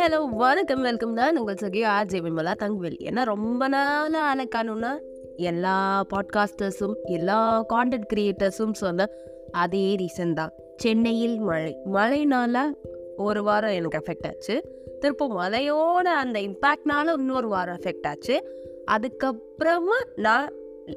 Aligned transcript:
Hello 0.06 0.28
வணக்கம் 0.30 0.80
welcome 0.80 1.14
தான் 1.14 1.36
உங்கள் 1.36 1.54
சகி 1.54 1.84
ஆர்ஜே 1.84 2.20
விமலா 2.22 2.54
தங்குவில். 2.58 2.96
ஏன்னா 3.04 3.24
ரொம்ப 3.24 3.68
நாள் 3.68 4.12
ஆளை 4.12 4.48
காணும்னா 4.56 4.98
எல்லா 5.36 6.06
பாட்காஸ்டர்ஸும் 6.10 6.94
எல்லா 7.02 7.66
கான்டென்ட் 7.68 8.02
கிரியேட்டர்ஸும் 8.14 8.72
சொன்ன 8.72 9.08
அதே 9.50 9.96
ரீசன் 9.96 10.32
தான். 10.32 10.52
சென்னையில் 10.76 11.38
மழை. 11.38 11.76
மழைனால 11.92 12.74
ஒரு 13.16 13.42
வாரம் 13.42 13.70
எனக்கு 13.70 13.98
எஃபெக்ட் 13.98 14.26
ஆச்சு. 14.26 14.84
திரும்ப 15.00 15.28
மழையோட 15.28 16.12
அந்த 16.14 16.40
இம்பேக்ட்னால 16.40 17.12
இன்னொரு 17.12 17.48
வாரம் 17.48 17.78
எஃபெக்ட் 17.78 18.06
ஆச்சு. 18.06 18.64
அதுக்கப்புறமா 18.90 20.06
நான் 20.16 20.52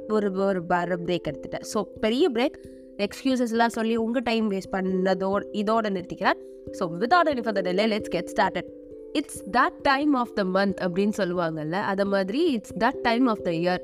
ஒரு 0.07 0.31
ஒரு 0.31 0.63
பிரேக் 0.67 1.27
எடுத்துட்டேன். 1.29 1.63
ஸோ 1.73 1.83
பெரிய 1.99 2.29
பிரேக் 2.29 2.81
எக்ஸ்கியூசஸ்லாம் 2.97 3.67
சொல்லி 3.67 3.95
உங்கள் 3.95 4.21
டைம் 4.21 4.51
வேஸ்ட் 4.51 4.71
பண்ணதோ 4.71 5.43
இதோட 5.51 5.89
நிறுத்திக்கிறேன் 5.89 6.39
so 6.79 6.87
without 6.99 7.27
any 7.27 7.41
further 7.41 7.67
delay 7.67 7.87
let's 7.87 8.09
get 8.09 8.33
started 8.35 8.69
it's 9.13 9.43
that 9.49 9.73
time 9.81 10.13
of 10.13 10.35
the 10.35 10.43
month 10.43 10.75
அப்படின்னு 10.81 11.11
சொல்லுவாங்கல்ல 11.17 11.71
அதை 11.71 12.05
மாதிரி 12.05 12.51
it's 12.51 12.73
that 12.79 13.01
time 13.01 13.27
of 13.27 13.43
the 13.43 13.51
year 13.51 13.79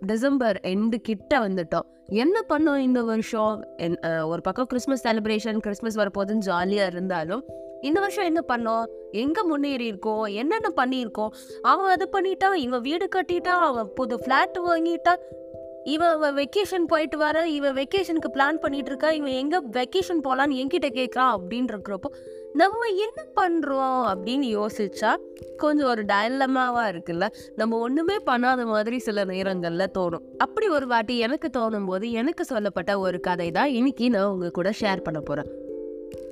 December 0.00 0.60
end 0.64 0.94
கிட்ட 0.94 1.38
வந்துட்டோம். 1.38 1.86
என்ன 2.06 2.40
பண்ணோம் 2.48 2.76
இந்த 2.76 3.02
வருஷம்? 3.02 3.64
என்- 3.76 4.26
ஒரு 4.26 4.40
பக்கம் 4.40 4.66
கிறிஸ்மஸ் 4.66 5.08
செலிப்ரேஷன் 5.08 5.58
கிறிஸ்மஸ் 5.58 5.98
வரப்போதுன்னு 5.98 6.36
ஜாலியாக 6.36 6.90
இருந்தாலும் 6.90 7.44
இந்த 7.80 8.00
வருஷம் 8.00 8.24
என்ன 8.24 8.44
பண்ணோம்? 8.48 8.86
எங்கே 9.10 9.42
முன்னேறி 9.42 9.86
இருக்கோம் 9.86 10.22
என்னென்ன 10.22 10.72
பண்ணியிருக்கோம்? 10.76 11.28
அவன் 11.62 11.90
அது 11.90 12.08
பண்ணிட்டான் 12.12 12.54
இவன் 12.54 12.80
வீடு 12.80 13.08
கட்டிட்டான் 13.16 13.60
அவன் 13.68 13.92
புது 13.94 14.16
ஃப்ளாட் 14.16 14.58
வாங்கிட்டான். 14.66 15.20
இவன் 15.88 16.36
வெக்கேஷன் 16.36 16.84
போயிட்டு 16.86 17.18
வர 17.18 17.48
இவன் 17.48 17.74
வெக்கேஷனுக்கு 17.74 18.28
பிளான் 18.32 18.60
பண்ணிட்டு 18.60 18.90
இருக்கா 18.90 19.10
இவன் 19.10 19.30
எங்க 19.30 19.60
வெக்கேஷன் 19.60 20.24
போலான்னு 20.24 20.58
என்கிட்ட 20.62 20.88
கேட்குறான் 20.98 21.36
அப்படின்னு 21.36 21.68
இருக்கிறப்போ 21.72 22.10
நம்ம 22.52 22.86
என்ன 22.86 23.24
பண்றோம் 23.36 23.98
அப்படின்னு 24.12 24.46
யோசிச்சா 24.56 25.16
கொஞ்சம் 25.56 25.88
ஒரு 25.88 26.04
டயலமாவா 26.04 26.84
இருக்குல்ல. 26.92 27.26
நம்ம 27.56 27.78
ஒண்ணுமே 27.78 28.16
பண்ணாத 28.26 28.64
மாதிரி 28.64 28.98
சில 28.98 29.24
நேரங்கள்ல 29.24 29.86
தோணும். 29.98 30.24
அப்படி 30.38 30.68
ஒரு 30.68 30.86
வாட்டி 30.86 31.18
எனக்கு 31.18 31.50
தோணும் 31.58 31.86
போது 31.86 32.10
எனக்கு 32.10 32.44
சொல்லப்பட்ட 32.44 32.98
ஒரு 32.98 33.20
கதை 33.20 33.50
தான் 33.50 33.68
இன்னைக்கு 33.68 34.10
நான் 34.10 34.30
உங்க 34.30 34.50
கூட 34.50 34.70
ஷேர் 34.80 35.02
பண்ண 35.02 35.20
போறேன். 35.20 35.50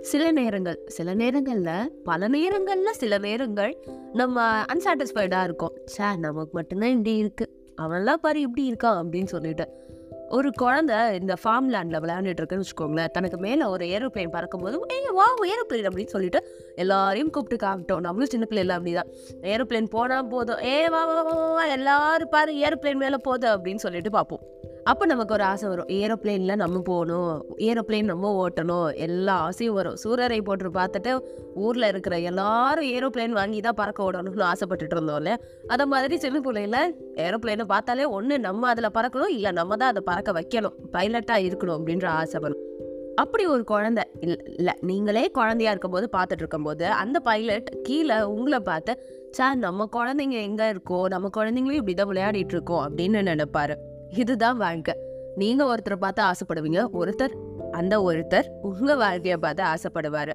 சில 0.01 0.31
நேரங்கள் 0.31 0.81
சில 0.87 1.15
நேரங்களில் 1.15 2.03
பல 2.05 2.29
நேரங்களில் 2.29 2.93
சில 2.93 3.19
நேரங்கள் 3.19 3.77
நம்ம 4.13 4.63
அன்சாட்டிஸ்ஃபைடாக 4.63 5.45
இருக்கோம். 5.45 5.77
சார் 5.85 6.19
நமக்கு 6.19 6.51
மட்டும்தான் 6.53 6.91
இப்படி 6.91 7.17
இருக்கு. 7.17 7.56
அவன்லாம் 7.83 8.15
பாரு 8.15 8.41
இப்படி 8.41 8.73
இருக்கான் 8.73 9.03
அப்படின்னு 9.03 9.25
சொல்லிட்டு. 9.25 9.85
ஒரு 10.29 10.53
குழந்தை 10.53 10.97
இந்த 11.21 11.35
ஃபார்ம் 11.45 11.69
லேண்டில் 11.69 12.01
விளையாண்டுட்டு 12.01 12.43
இருக்குன்னு 12.43 12.65
வச்சுக்கோங்களேன். 12.65 13.11
தனக்கு 13.11 13.39
மேலே 13.39 13.65
ஒரு 13.65 13.85
ஏரோப்ளேன் 13.85 14.31
பறக்கும் 14.31 14.61
போது 14.61 14.81
ஏ 14.93 15.11
வா 15.11 15.35
ஏரோப்ளேன் 15.35 15.87
அப்படின்னு 15.89 16.07
சொல்லிட்டு 16.07 16.47
எல்லாரையும் 16.75 17.31
கூப்பிட்டு 17.31 17.67
காமிட்டோம். 17.67 18.01
நம்மளும் 18.01 18.29
சின்ன 18.29 18.47
பிள்ளைல 18.51 18.79
அப்படிதான். 18.79 19.13
ஏரோப்ளேன் 19.43 19.91
போனால் 19.91 20.27
போதும். 20.27 20.63
ஏ 20.63 20.89
வா 20.89 21.05
வா 21.05 21.23
வா 21.23 21.65
எல்லாரும் 21.65 22.29
பாரு 22.29 22.55
ஏரோப்ளேன் 22.55 22.95
மேலே 22.95 23.17
போதும் 23.23 23.65
அப்படின்னு 23.65 23.75
சொல்லிட்டு 23.75 24.11
பார்ப்போம் 24.11 24.41
அப்போ 24.91 25.05
நமக்கு 25.11 25.33
ஒரு 25.37 25.45
ஆசை 25.51 25.67
வரும். 25.71 25.89
ஏரோப்ளேனில் 26.01 26.61
நம்ம 26.63 26.81
போகணும். 26.89 27.33
ஏரோப்ளேன் 27.69 28.11
நம்ம 28.11 28.31
ஓட்டணும். 28.43 28.89
எல்லா 29.07 29.35
ஆசையும் 29.47 29.77
வரும். 29.79 29.97
சூரரை 30.03 30.39
போட்டு 30.49 30.71
பார்த்துட்டு 30.77 31.13
ஊரில் 31.65 31.89
இருக்கிற 31.93 32.15
எல்லாரும் 32.31 32.89
ஏரோப்ளேன் 32.97 33.35
வாங்கி 33.39 33.61
தான் 33.67 33.79
பறக்க 33.81 34.07
ஓடணும்னு 34.07 34.45
ஆசைப்பட்டுட்டு 34.53 34.97
இருந்தோம்ல 34.97 35.33
அதை 35.75 35.87
மாதிரி 35.93 36.17
சின்ன 36.25 36.41
பிள்ளையில 36.47 36.81
ஏரோப்ளேனை 37.25 37.67
பார்த்தாலே 37.73 38.07
ஒன்று 38.19 38.39
நம்ம 38.47 38.69
அதில் 38.73 38.95
பறக்கணும் 38.99 39.35
இல்லை 39.39 39.53
நம்ம 39.61 39.77
தான் 39.83 39.93
அதை 39.95 40.03
பறக்க 40.11 40.33
வைக்கணும். 40.39 40.77
பைலட்டாக 40.95 41.47
இருக்கணும் 41.49 41.79
அப்படின்ற 41.79 42.09
ஆசை 42.21 42.41
வரும். 42.47 42.63
அப்படி 43.23 43.45
ஒரு 43.55 43.63
குழந்தை 43.73 44.03
இல்லை 44.25 44.39
இல்லை 44.59 44.73
நீங்களே 44.89 45.27
குழந்தையா 45.41 45.71
இருக்கும்போது 45.75 46.07
பார்த்துட்டு 46.17 46.43
இருக்கும்போது 46.45 46.87
அந்த 47.03 47.19
பைலட் 47.29 47.69
கீழே 47.89 48.17
உங்களை 48.37 48.59
பார்த்து 48.71 48.95
சார் 49.39 49.59
நம்ம 49.67 49.89
குழந்தைங்க 49.99 50.39
எங்கே 50.49 50.67
இருக்கோ 50.75 50.99
நம்ம 51.15 51.31
குழந்தைங்களும் 51.37 51.81
இப்படி 51.83 51.95
தான் 51.95 52.11
விளையாடிட்டு 52.13 52.55
இருக்கோம் 52.59 52.83
அப்படின்னு 52.87 53.29
நினைப்பாரு. 53.33 53.77
இதுதான் 54.11 54.57
வாழ்க்கை. 54.57 54.95
நீங்க 55.37 55.77
ஒருத்தரை 55.77 55.95
பார்த்து 55.95 56.23
ஆசைப்படுவீங்க 56.23 56.83
ஒருத்தர் 56.93 57.35
அந்த 57.71 58.01
ஒருத்தர் 58.01 58.47
உங்க 58.63 58.95
வாழ்க்கையை 58.95 59.37
பார்த்து 59.37 59.63
ஆசைப்படுவாரு. 59.65 60.31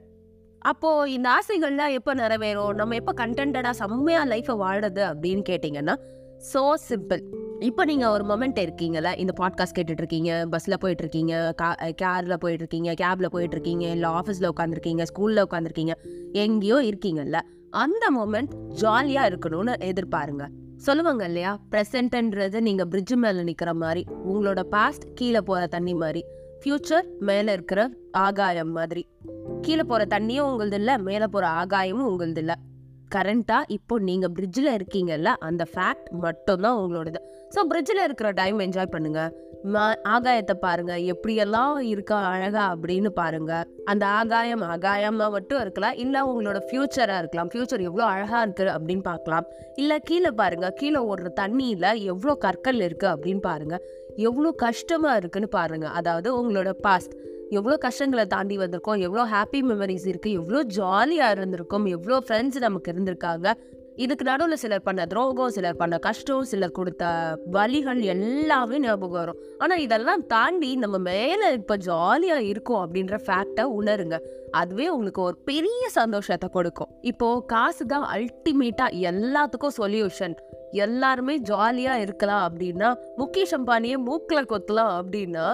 அப்போ 0.58 1.10
இந்த 1.10 1.30
ஆசைகள்லாம் 1.30 1.92
எப்போ 1.92 2.14
நிறைவேறும்? 2.16 2.74
நம்ம 2.74 2.96
எப்போ 2.96 3.26
கண்டென்டடா 3.26 3.70
செம்மையா 3.70 4.26
லைஃப்பை 4.26 4.56
வாழறது 4.64 5.04
அப்படின்னு 5.12 5.44
கேட்டிங்கன்னா 5.50 5.96
ஸோ 6.54 6.74
சிம்பிள் 6.90 7.22
இப்போ 7.60 7.86
நீங்கள் 7.86 8.10
ஒரு 8.10 8.24
மொமெண்ட் 8.24 8.60
இருக்கீங்கல்ல 8.60 9.18
இந்த 9.18 9.34
பாட்காஸ்ட் 9.40 9.76
கேட்டுட்டு 9.76 10.04
இருக்கீங்க 10.04 10.48
பஸ்ஸில் 10.52 10.78
போயிட்டு 10.80 11.04
இருக்கீங்க 11.04 11.54
கார்ல 12.02 12.34
போயிட்டு 12.34 12.68
இருக்கீங்க 12.68 12.92
கேப்ல 12.92 13.26
போயிட்டு 13.26 13.56
இருக்கீங்க 13.56 13.86
உட்காந்துருக்கீங்க 14.54 15.04
ஸ்கூலில் 15.14 15.46
உட்காந்துருக்கீங்க 15.52 15.92
எங்கேயோ 16.32 16.76
இருக்கீங்கல்ல 16.76 17.40
அந்த 17.70 18.12
மொமெண்ட் 18.18 18.56
ஜாலியாக 18.68 19.30
இருக்கணும்னு 19.30 19.76
எதிர்பாருங்க. 19.80 20.46
சொல்லுவாங்க 20.86 21.24
இல்லையா 21.24 21.52
ப்ரெசன்ட்ன்றது 21.72 22.60
நீங்கள் 22.68 22.88
பிரிட்ஜ் 22.88 23.16
மேலே 23.24 23.42
நிற்கிற 23.44 23.72
மாதிரி 23.74 24.02
உங்களோட 24.32 24.62
பாஸ்ட் 24.76 25.06
கீழே 25.16 25.42
போகிற 25.50 25.68
தண்ணி 25.68 25.94
மாதிரி 25.94 26.22
ஃப்யூச்சர் 26.62 27.06
மேலே 27.20 27.52
இருக்கிற 27.54 27.82
ஆகாயம் 28.12 28.72
மாதிரி. 28.72 29.04
கீழே 29.62 29.84
போகிற 29.84 30.04
தண்ணியும் 30.14 30.50
உங்களது 30.52 30.76
இல்லை 30.76 30.98
மேலே 31.08 31.28
போகிற 31.34 31.46
ஆகாயமும் 31.62 32.10
உங்களது 32.12 32.42
இல்லை. 32.44 32.56
கரண்ட்டாக 33.16 33.72
இப்போ 33.76 34.00
நீங்கள் 34.00 34.32
பிரிட்ஜில் 34.32 34.70
இருக்கீங்கல்ல 34.78 35.30
அந்த 35.48 35.64
ஃபேக்ட் 35.74 36.10
மட்டும்தான் 36.26 36.78
உங்களோடது. 36.78 37.20
ஸோ 37.56 37.60
பிரிட்ஜில் 37.72 38.04
இருக்கிற 38.04 38.32
டைம் 38.32 38.60
என்ஜாய் 38.60 38.94
பண்ணுங்கள் 38.96 39.32
ஆகாயத்தை 40.14 40.54
பாருங்க. 40.54 40.94
எப்படியெல்லாம் 41.14 41.80
இருக்கா 41.80 42.18
அழகா 42.24 42.76
அப்படின்னு 42.76 43.08
பாருங்க. 43.08 43.64
அந்த 43.86 44.06
ஆகாயம் 44.06 44.62
ஆகாயமா 44.62 45.30
மட்டும் 45.32 45.60
இருக்கலாம். 45.60 45.94
இல்ல 45.94 46.24
உங்களோட 46.32 46.60
ஃபியூச்சரா 46.68 47.18
இருக்கலாம். 47.18 47.50
ஃபியூச்சர் 47.54 47.88
எவ்வளோ 47.90 48.06
அழகா 48.06 48.42
இருக்கு 48.42 48.66
அப்படின்னு 48.66 49.02
பார்க்கலாம் 49.02 49.48
இல்ல 49.76 50.00
கீழே 50.00 50.32
பாருங்க. 50.32 50.70
கீழே 50.70 51.00
ஓடுற 51.00 51.32
தண்ணியில 51.42 52.04
எவ்வளோ 52.04 52.36
கற்கள் 52.36 52.82
இருக்கு 52.82 53.08
அப்படின்னு 53.08 53.40
பாருங்க. 53.40 53.78
எவ்வளோ 54.16 54.52
கஷ்டமா 54.52 55.16
இருக்குன்னு 55.16 55.48
பாருங்க. 55.48 55.88
அதாவது 55.88 56.30
உங்களோட 56.40 56.72
பாஸ்ட் 56.72 57.14
எவ்வளோ 57.50 57.78
கஷ்டங்களை 57.78 58.26
தாண்டி 58.26 58.58
வந்திருக்கோம். 58.58 59.00
எவ்வளோ 59.00 59.24
ஹாப்பி 59.26 59.60
மெமரிஸ் 59.70 60.06
இருக்குது 60.12 60.38
எவ்வளோ 60.42 60.64
ஜாலியாக 60.64 61.36
இருந்திருக்கோம். 61.36 61.88
எவ்வளோ 61.88 62.22
ஃப்ரெண்ட்ஸ் 62.28 62.60
நமக்கு 62.60 62.92
இருந்திருக்காங்க. 62.92 63.54
இதுக்கு 64.04 64.24
நடுவில் 64.30 64.62
சிலர் 64.62 64.84
பண்ண 64.86 65.02
துரோகம் 65.12 65.54
சிலர் 65.56 65.80
பண்ண 65.80 65.96
கஷ்டம் 66.06 66.50
சிலர் 66.52 66.76
கொடுத்த 66.78 67.06
வலிகள் 67.56 68.02
எல்லாமே 68.14 68.78
ஞாபகம் 68.86 69.20
வரும். 69.22 69.40
ஆனால் 69.64 69.82
இதெல்லாம் 69.86 70.24
தாண்டி 70.34 70.70
நம்ம 70.84 70.98
மேலே 71.10 71.48
இப்போ 71.60 71.76
ஜாலியாக 71.88 72.48
இருக்கோம் 72.52 72.84
அப்படின்ற 72.84 73.18
ஃபேக்டை 73.26 73.66
உணருங்க. 73.80 74.18
அதுவே 74.62 74.88
உங்களுக்கு 74.96 75.22
ஒரு 75.28 75.38
பெரிய 75.50 75.84
சந்தோஷத்தை 76.00 76.50
கொடுக்கும். 76.58 76.92
இப்போது 77.12 77.46
காசு 77.54 77.86
தான் 77.94 78.08
அல்டிமேட்டாக 78.16 79.02
எல்லாத்துக்கும் 79.12 79.78
சொல்யூஷன் 79.82 80.38
எல்லாருமே 80.86 81.36
ஜாலியாக 81.52 82.04
இருக்கலாம் 82.06 82.44
அப்படின்னா 82.48 82.90
முகேஷ் 83.22 83.56
அம்பானியே 83.58 83.98
மூக்கில் 84.08 84.50
கொத்தலாம் 84.54 84.94
அப்படின்னா 85.00 85.46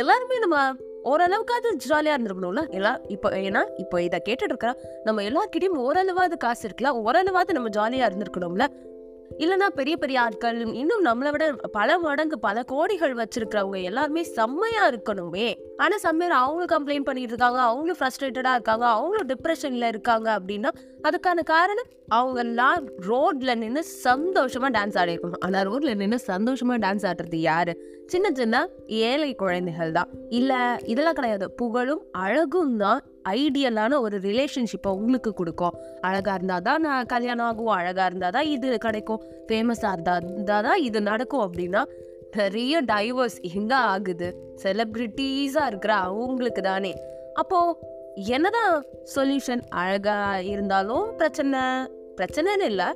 எல்லாருமே 0.00 0.36
நம்ம 0.44 0.58
ஓரளவுக்காவது 1.04 1.70
ஜாலியாக 1.76 2.16
இருந்திருக்கணும்ல? 2.16 2.70
எல்லாம் 2.70 2.98
இப்போ 3.08 3.30
ஏன்னா 3.30 3.62
இப்போ 3.76 4.02
இதை 4.02 4.22
கேட்டுட்டு 4.28 4.52
இருக்கிற 4.54 4.72
நம்ம 5.04 5.22
எல்லாருக்கிட்டையும் 5.22 5.78
ஓரளவாவது 5.86 6.36
காசு 6.36 6.64
இருக்கலாம் 6.64 6.98
ஓரளவாவது 7.04 7.52
நம்ம 7.52 7.68
ஜாலியாக 7.68 8.10
இருந்திருக்கணும்ல? 8.10 8.66
இல்லைன்னா 9.38 9.66
பெரிய 9.66 9.96
பெரிய 9.96 10.20
ஆட்கள் 10.20 10.58
இன்னும் 10.72 11.04
நம்மளை 11.04 11.30
விட 11.30 11.52
பல 11.52 11.98
மடங்கு 11.98 12.38
பல 12.38 12.62
கோடிகள் 12.62 13.14
வச்சிருக்கிறவங்க 13.14 13.82
எல்லாருமே 13.82 14.22
செம்மையா 14.22 14.90
இருக்கணுமே. 14.90 15.46
ஆனா 15.76 15.96
சம்மையர் 16.02 16.30
அவங்களும் 16.30 16.72
கம்ப்ளைண்ட் 16.74 17.04
பண்ணிட்டு 17.04 17.32
இருக்காங்க 17.32 17.60
அவங்களும் 17.60 17.98
ஃப்ரஸ்ட்ரேட்டடா 18.00 18.52
இருக்காங்க 18.52 18.86
அவங்களும் 18.86 19.26
டிப்ரெஷன்ல 19.26 19.88
இருக்காங்க 19.88 20.38
அப்படின்னா 20.38 20.72
அதுக்கான 21.02 21.42
காரணம் 21.44 21.90
அவங்க 22.08 22.40
எல்லாம் 22.40 22.84
ரோட்ல 23.08 23.54
நின்று 23.54 23.84
சந்தோஷமா 24.04 24.70
டான்ஸ் 24.70 24.98
ஆடி 24.98 25.12
இருக்கணும் 25.12 25.44
ஆனா 25.44 25.60
ரோட்ல 25.60 25.94
நின்று 25.94 26.20
சந்தோஷமா 26.26 26.76
டான்ஸ் 26.86 27.06
ஆடுறது 27.06 27.40
யாரு? 27.50 27.74
சின்ன 28.12 28.26
சின்ன 28.38 28.56
ஏழை 28.86 29.34
குழந்தைகள் 29.34 29.92
தான் 29.92 30.10
இல்லை 30.38 30.60
இதெல்லாம் 30.92 31.18
கிடையாது. 31.18 31.46
புகழும் 31.60 32.02
அழகும் 32.24 32.76
தான் 32.76 33.00
ஐடியலான 33.28 33.98
ஒரு 34.00 34.16
ரிலேஷன்ஷிப்பை 34.18 34.90
உங்களுக்கு 35.00 35.32
கொடுக்கும். 35.34 35.76
அழகா 36.00 36.34
இருந்தால் 36.34 36.66
தான் 36.68 36.82
நான் 36.86 37.06
கல்யாணம் 37.06 37.46
ஆகும். 37.46 37.72
அழகா 37.78 38.06
இருந்தால் 38.06 38.34
தான் 38.36 38.50
இது 38.54 38.78
கிடைக்கும். 38.86 39.22
ஃபேமஸாக 39.48 39.92
இருந்தா 39.92 40.16
இருந்தா 40.16 40.58
தான் 40.68 40.80
இது 40.88 41.00
நடக்கும் 41.10 41.44
அப்படின்னா 41.46 41.82
நிறைய 42.36 42.82
டைவர்ஸ் 42.92 43.38
எங்கே 43.58 43.78
ஆகுது? 43.94 44.28
செலிப்ரிட்டிஸாக 44.62 45.70
இருக்கிற 45.70 45.94
அவங்களுக்கு 46.08 46.62
தானே. 46.62 46.92
அப்போ 47.42 47.58
என்னதான் 48.36 48.74
சொல்யூஷன் 49.14 49.62
அழகா 49.82 50.16
இருந்தாலும் 50.52 51.06
பிரச்சனை 51.16 51.62
பிரச்சனைன்னு 52.18 52.68
இல்லை 52.72 52.88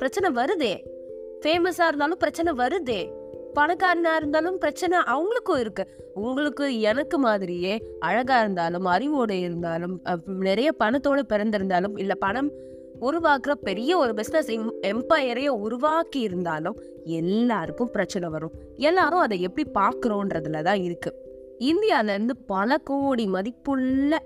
பிரச்சனை 0.00 0.28
வருதே. 0.40 0.74
ஃபேமஸா 1.42 1.86
இருந்தாலும் 1.90 2.20
பிரச்சனை 2.24 2.52
வருதே. 2.52 3.00
பணக்காரனா 3.54 4.14
இருந்தாலும் 4.16 4.58
பிரச்சனை 4.58 4.98
அவங்களுக்கும் 4.98 5.58
இருக்கு. 5.58 5.84
உங்களுக்கு 6.14 6.80
எனக்கு 6.80 7.18
மாதிரியே 7.18 7.74
அழகா 8.00 8.40
இருந்தாலும் 8.40 8.86
அறிவோட 8.86 9.30
இருந்தாலும் 9.30 10.02
நிறைய 10.26 10.74
பணத்தோட 10.78 11.22
பிறந்திருந்தாலும் 11.28 11.98
இல்ல 11.98 12.14
பணம் 12.14 12.50
உருவாக்குற 13.00 13.52
பெரிய 13.52 13.98
ஒரு 13.98 14.12
பிஸ்னஸ் 14.12 14.50
எம்பையரையே 14.82 15.46
உருவாக்கி 15.46 16.20
இருந்தாலும் 16.20 16.78
எல்லாருக்கும் 17.04 17.90
பிரச்சனை 17.90 18.28
வரும். 18.28 18.52
எல்லாரும் 18.76 19.18
அதை 19.18 19.40
எப்படி 19.40 19.70
பார்க்குறோன்றதுல 19.70 20.62
தான் 20.62 20.82
இருக்கு. 20.82 21.12
இந்தியாவிலேருந்து 21.58 22.34
பல 22.46 22.78
கோடி 22.78 23.26
மதிப்புள்ள 23.26 24.18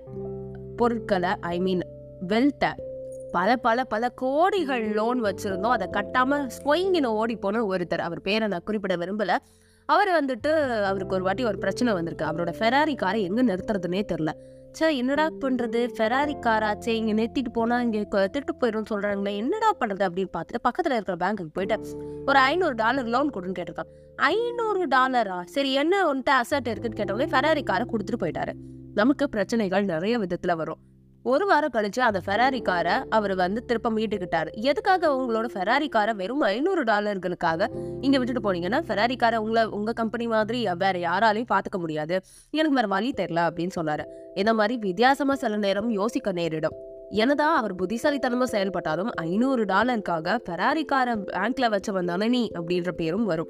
பொருட்களை 0.75 1.29
ஐ 1.41 1.59
மீன் 1.59 1.83
வெல்த்தை 2.27 2.71
பல 3.35 3.49
பல 3.65 3.83
பல 3.93 4.09
கோடிகள் 4.21 4.85
லோன் 4.97 5.19
வச்சுருந்தோம். 5.27 5.75
அதை 5.77 5.87
கட்டாமல் 5.97 6.45
ஸ்வொயிங்கின 6.57 7.11
ஓடி 7.19 7.35
போன 7.43 7.61
ஒருத்தர். 7.73 8.03
அவர் 8.07 8.21
பேரை 8.27 8.47
நான் 8.53 8.67
குறிப்பிட 8.69 8.95
விரும்பலை. 9.03 9.37
அவர் 9.89 10.09
வந்துட்டு 10.17 10.51
அவருக்கு 10.89 11.15
ஒரு 11.17 11.25
வாட்டி 11.27 11.43
ஒரு 11.51 11.57
பிரச்சனை 11.63 11.93
வந்திருக்கு. 11.99 12.25
அவரோட 12.31 12.51
ஃபெராரி 12.59 12.93
காரை 13.03 13.21
எங்கே 13.29 13.43
நிறுத்துறதுனே 13.51 14.03
தெரில 14.11 14.33
சே 14.77 14.85
என்னடா 14.99 15.25
பண்ணுறது 15.41 15.79
ஃபெராரி 15.95 16.35
காராச்சே 16.45 16.93
இங்கே 16.99 17.13
நிறுத்திட்டு 17.17 17.51
போனால் 17.57 17.83
இங்கே 17.85 17.99
திருட்டு 18.35 18.53
போயிடும் 18.61 18.87
சொல்கிறாங்களே 18.91 19.33
என்னடா 19.41 19.69
பண்ணுறது 19.81 20.03
அப்படின்னு 20.07 20.31
பார்த்துட்டு 20.37 20.61
பக்கத்தில் 20.67 20.95
இருக்கிற 20.97 21.17
பேங்க்குக்கு 21.23 21.53
போயிட்டு 21.57 21.75
ஒரு 22.29 22.39
ஐநூறு 22.51 22.75
டாலர் 22.81 23.11
லோன் 23.15 23.29
கொடுன்னு 23.35 23.57
கேட்டிருக்கான். 23.59 23.91
ஐநூறு 24.31 24.83
டாலரா 24.95 25.37
சரி 25.55 25.71
என்ன 25.81 25.99
வந்துட்டு 26.09 26.33
அசட் 26.41 26.71
இருக்குன்னு 26.71 26.99
கேட்டவங்க 27.01 27.27
ஃபெராரி 27.35 27.63
காரை 27.69 27.85
கொடுத்துட்டு 27.91 28.23
போயிட்டாரு. 28.23 28.55
நமக்கு 29.01 29.27
பிரச்சனைகள் 29.35 29.85
நிறைய 29.93 30.17
விதத்தில் 30.23 30.59
வரும். 30.63 30.81
ஒரு 31.23 31.45
வாரம் 31.45 31.71
கழிச்சு 31.73 31.99
அந்த 31.99 32.21
ஃபெராரி 32.25 32.61
காரை 32.61 32.93
அவர் 33.09 33.35
வந்து 33.35 33.65
திருப்ப 33.65 33.89
மீட்டுக்கிட்டாரு 33.89 34.51
எதுக்காக 34.51 35.07
உங்களோட 35.07 35.47
ஃபெராரி 35.53 35.89
காரை 35.89 36.13
வெறும் 36.13 36.39
ஐநூறு 36.39 36.83
டாலர்களுக்காக 36.83 37.67
இங்க 38.01 38.17
விட்டுட்டு 38.17 38.53
போனீங்கன்னா 38.53 38.81
ஃபெராரி 38.87 39.15
காரை 39.17 39.39
உங்களை 39.39 39.65
உங்க 39.65 39.93
கம்பெனி 39.93 40.27
மாதிரி 40.27 40.67
வேற 40.77 40.91
யாராலையும் 40.91 41.51
பார்த்துக்க 41.53 41.79
முடியாது. 41.79 42.21
எனக்கு 42.49 42.75
வேற 42.75 42.87
வழி 42.87 43.13
தெரியல 43.17 43.49
அப்படின்னு 43.49 43.69
சொன்னாரு. 43.81 44.05
இந்த 44.35 44.53
மாதிரி 44.53 44.79
வித்தியாசமா 44.79 45.35
சில 45.35 45.57
நேரம் 45.57 45.89
யோசிக்க 45.89 46.31
நேரிடும். 46.31 46.75
என்னதான் 47.09 47.55
அவர் 47.55 47.75
புத்திசாலித்தனமா 47.75 48.43
செயல்பட்டாலும் 48.43 49.11
ஐநூறு 49.13 49.65
டாலருக்காக 49.65 50.37
ஃபெராரி 50.49 50.85
காரை 50.85 51.13
பேங்க்ல 51.13 51.69
வச்ச 51.69 51.91
வந்தானே 51.91 52.29
நீ 52.29 52.51
அப்படின்ற 52.53 52.91
பேரும் 52.91 53.25
வரும். 53.25 53.47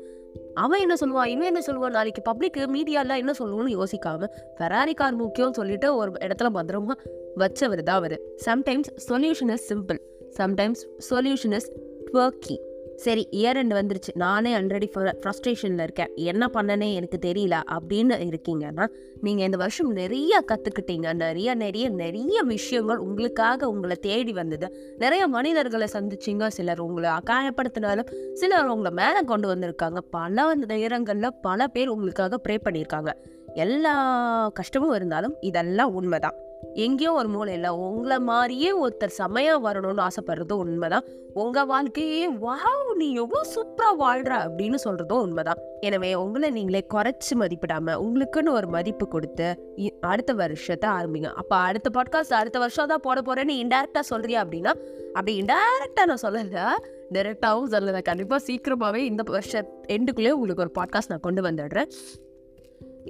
அவன் 0.53 0.79
என்ன 0.79 0.93
சொல்லுவான்? 0.93 1.25
இவன் 1.25 1.55
என்ன 1.55 1.59
சொல்லுவான்? 1.59 1.89
நாளைக்கு 1.89 2.21
பப்ளிக் 2.21 2.57
மீடியால 2.57 3.17
என்ன 3.17 3.31
சொல்லுவோம்னு 3.39 3.83
யோசிக்காம 3.83 4.27
ஃபெராரி 4.59 4.93
கார் 4.93 5.13
முக்கியம் 5.13 5.53
சொல்லிட்டு 5.53 5.95
ஒரு 5.95 6.11
இடத்துல 6.11 6.49
பத்திரமா 6.53 6.91
வச்சவர் 7.37 7.83
தான் 7.89 7.99
அவர். 8.01 8.17
Sometimes 8.45 8.91
solution 9.09 9.53
is 9.55 9.73
simple 9.73 9.99
sometimes 10.37 10.83
solution 11.09 11.55
is 11.59 11.71
tricky 12.11 12.55
சரி 12.95 13.27
இயர் 13.31 13.55
ரெண்டு 13.57 13.75
வந்துருச்சு. 13.75 14.11
நானே 14.13 14.53
ஆல்ரெடி 14.55 14.87
ஃப்ரஸ்ட்ரேஷனில் 14.93 15.81
இருக்கேன். 15.83 16.11
என்ன 16.15 16.49
பண்ணனே 16.53 16.93
எனக்கு 16.93 17.17
தெரியல 17.25 17.55
அப்படின்னு 17.75 18.15
இருக்கீங்கன்னா 18.25 18.85
நீங்கள் 19.21 19.45
இந்த 19.45 19.57
வருஷம் 19.57 19.91
நிறைய 19.91 20.43
கற்றுக்கிட்டீங்க 20.51 21.13
நிறைய 21.13 21.55
நிறைய 21.55 21.89
நிறைய 21.89 22.41
விஷயங்கள் 22.41 22.97
உங்களுக்காக 22.97 23.69
உங்களை 23.69 23.95
தேடி 23.95 24.31
வந்தது. 24.31 24.95
நிறைய 24.97 25.27
மனிதர்களை 25.27 25.87
சந்திச்சிங்க. 25.93 26.47
சிலர் 26.47 26.79
உங்களை 26.79 27.09
அகாயப்படுத்தினாலும் 27.09 28.11
சிலர் 28.33 28.71
உங்களை 28.75 28.91
மேலே 29.03 29.25
கொண்டு 29.25 29.55
வந்திருக்காங்க. 29.55 29.97
பல 30.09 30.55
நேரங்களில் 30.55 31.37
பல 31.41 31.67
பேர் 31.67 31.87
உங்களுக்காக 31.87 32.41
ப்ரே 32.47 32.57
பண்ணியிருக்காங்க. 32.65 33.11
எல்லா 33.53 33.95
கஷ்டமும் 34.49 34.95
இருந்தாலும் 34.95 35.35
இதெல்லாம் 35.41 35.93
உண்மைதான். 35.93 36.39
எங்கேயோ 36.85 37.11
ஒரு 37.13 37.27
மூலையில் 37.27 37.67
உங்களை 37.87 38.19
மாதிரியே 38.29 38.71
ஒருத்தர் 38.83 39.17
செமையா 39.17 39.55
வரணும்னு 39.65 40.07
ஆசைப்படுறதும் 40.07 40.61
உண்மைதான். 40.63 41.05
உங்க 41.33 41.59
வாழ்க்கையே 41.65 42.23
வாவ் 42.45 42.89
நீ 42.95 43.07
எவ்வளோ 43.13 43.41
சூப்பரா 43.53 43.89
வாழ்ற 44.01 44.31
அப்படின்னு 44.45 44.77
சொல்றதும் 44.85 45.23
உண்மைதான். 45.27 45.61
எனவே 45.79 46.09
உங்களை 46.15 46.49
நீங்களே 46.49 46.81
குறைச்சு 46.93 47.33
மதிப்பிடாம 47.41 47.95
உங்களுக்குன்னு 48.05 48.55
ஒரு 48.59 48.67
மதிப்பு 48.67 49.07
கொடுத்து 49.07 49.47
அடுத்த 49.99 50.33
வருஷத்தை 50.33 50.89
ஆரம்பிங்க. 50.89 51.31
அப்ப 51.41 51.55
அடுத்த 51.69 51.89
பாட்காஸ்ட் 51.97 52.39
அடுத்த 52.41 52.59
வருஷம் 52.59 52.91
தான் 52.93 53.05
போட 53.07 53.21
போறேன்னு 53.21 53.55
இன்டெரக்டாக 53.61 54.05
சொல்றியா 54.11 54.41
அப்படின்னா 54.43 54.73
அப்படி 55.13 55.33
இன்டெரக்டாக 55.41 56.09
நான் 56.11 56.25
சொல்லல. 56.27 56.67
டைரக்டாவும் 57.15 57.71
சொல்லலை. 57.73 58.01
கண்டிப்பா 58.01 58.37
சீக்கிரமாவே 58.47 59.01
இந்த 59.11 59.23
வருஷ 59.37 59.63
எண்டுக்குள்ளேயே 59.95 60.37
உங்களுக்கு 60.37 60.65
ஒரு 60.67 60.75
பாட்காஸ்ட் 60.79 61.11
நான் 61.13 61.25
கொண்டு 61.29 61.41
வந்துடுறேன். 61.41 61.89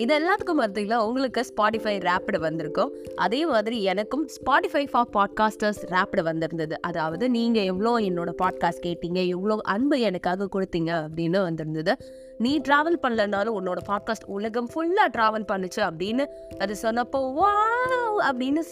இது 0.02 0.12
எல்லாத்துக்கும் 0.20 0.60
மத்தியில் 0.62 0.96
உங்களுக்கு 0.98 1.42
ஸ்பாட்டிஃபை 1.50 1.94
ரேப்பிடு 2.06 2.40
வந்திருக்கும். 2.40 2.92
அதே 3.16 3.46
மாதிரி 3.46 3.84
எனக்கும் 3.84 4.24
ஸ்பாட்டிஃபை 4.36 4.84
ஃபார் 4.92 5.10
பாட்காஸ்டர்ஸ் 5.14 5.82
ரேப்பிடு 5.92 6.24
வந்திருந்தது. 6.24 6.82
அதாவது 6.82 7.30
நீங்கள் 7.30 7.64
எவ்வளோ 7.64 7.92
என்னோட 8.00 8.32
பாட்காஸ்ட் 8.42 8.84
கேட்டீங்க 8.86 9.28
எவ்வளோ 9.28 9.58
அன்பு 9.76 10.00
எனக்காக 10.00 10.50
கொடுத்தீங்க 10.56 10.92
அப்படின்னு 11.04 11.42
வந்திருந்தது. 11.42 11.96
நீ 12.38 12.58
ட்ராவல் 12.58 13.00
பண்ணலனாலும் 13.04 13.58
உன்னோட 13.60 13.80
பாட்காஸ்ட் 13.92 14.28
உலகம் 14.38 14.70
ஃபுல்லாக 14.74 15.10
ட்ராவல் 15.18 15.50
பண்ணுச்சு 15.52 15.82
அப்படின்னு 15.90 16.26
அது 16.60 16.76
சொன்னப்போ 16.82 17.22
வாவ் 17.40 18.18
அப்படின்னு 18.30 18.64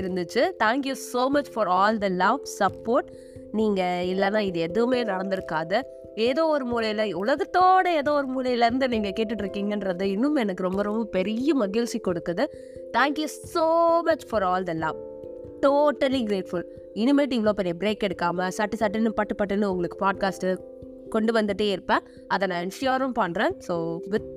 இருந்துச்சு. 0.00 0.44
Thank you 0.64 0.96
so 1.12 1.28
much 1.28 1.52
for 1.54 1.68
all 1.68 1.98
the 1.98 2.08
love 2.08 2.40
support 2.58 3.10
நீங்கள் 3.52 4.06
இல்லைன்னா 4.12 4.38
இது 4.38 4.60
எதுவுமே 4.60 5.04
நடந்திருக்காது. 5.04 5.80
ஏதோ 6.14 6.46
ஒரு 6.46 6.64
மூலையில் 6.64 7.16
உலகத்தோட 7.16 7.86
ஏதோ 7.86 8.12
ஒரு 8.12 8.28
மூலையிலேருந்து 8.34 8.88
நீங்கள் 8.88 9.12
கேட்டுட்டு 9.20 9.44
இருக்கீங்கன்றது 9.44 10.02
இன்னும் 10.02 10.34
எனக்கு 10.34 10.62
ரொம்ப 10.62 10.82
ரொம்ப 10.82 11.04
பெரிய 11.04 11.54
மகிழ்ச்சி 11.54 12.00
கொடுக்குது. 12.08 12.44
Thank you 12.92 13.28
so 13.54 14.02
much 14.02 14.26
for 14.28 14.42
all 14.42 14.62
the 14.62 14.72
love 14.72 14.96
totally 15.60 16.22
grateful 16.24 16.64
இனிமேட்டு 16.94 17.32
இவ்வளோ 17.32 17.50
பெரிய 17.50 17.74
பிரேக் 17.78 18.04
எடுக்காமல் 18.04 18.48
சட்டு 18.58 18.76
சட்டுன்னு 18.80 19.08
பட்டு 19.08 19.34
பட்டுன்னு 19.34 19.64
உங்களுக்கு 19.64 20.06
பாட்காஸ்ட்டு 20.06 20.58
கொண்டு 21.08 21.40
வந்துட்டே 21.40 21.70
இருப்பேன் 21.70 22.00
அதை 22.28 22.48
நான் 22.48 22.64
என்ஷியோரும் 22.64 23.16
பண்ணுறேன் 23.20 23.54
ஸோ 23.68 23.98
வித் 24.08 24.28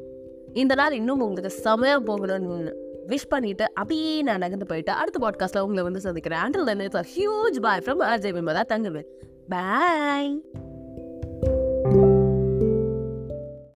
இந்த 0.54 0.76
நாள் 0.76 0.92
இன்னும் 0.92 1.20
உங்களுக்கு 1.20 1.62
செமையாக 1.64 2.02
போகணும்னு 2.06 2.74
விஷ் 3.08 3.28
பண்ணிட்டு 3.30 3.74
அப்படியே 3.74 4.22
நான் 4.22 4.38
நகர்ந்து 4.38 4.66
போயிட்டு 4.66 4.92
அடுத்த 4.92 5.28
பாட்காஸ்ட்டில் 5.28 5.60
உங்களை 5.60 5.84
வந்து 5.84 6.00
சந்திக்கிறேன். 6.00 6.40
Until 6.40 6.80
it's 6.80 7.18
huge 7.18 7.60
bye 7.62 7.82
from 7.86 8.04
Ajay 8.04 8.34
விமதா 8.34 8.64
Thangavel. 8.74 9.06
Bye 9.50 10.42